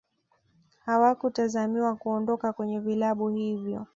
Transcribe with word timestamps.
hawakutazamiwa 0.85 1.95
kuondoka 1.95 2.53
kwenye 2.53 2.79
vilabu 2.79 3.29
hivyo 3.29 3.87